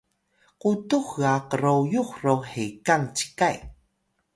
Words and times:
qutux 0.61 1.07
ga 1.19 1.33
qroyux 1.49 2.09
ro 2.21 2.35
hekang 2.51 3.05
cikay 3.15 3.57